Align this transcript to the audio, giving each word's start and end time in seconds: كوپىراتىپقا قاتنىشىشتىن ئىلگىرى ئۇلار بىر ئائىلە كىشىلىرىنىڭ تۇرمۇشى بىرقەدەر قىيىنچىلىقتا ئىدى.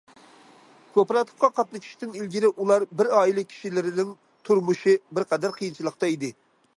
كوپىراتىپقا 0.93 1.49
قاتنىشىشتىن 1.59 2.15
ئىلگىرى 2.21 2.49
ئۇلار 2.63 2.87
بىر 3.01 3.11
ئائىلە 3.19 3.45
كىشىلىرىنىڭ 3.51 4.15
تۇرمۇشى 4.49 4.97
بىرقەدەر 5.19 5.55
قىيىنچىلىقتا 5.61 6.15
ئىدى. 6.15 6.33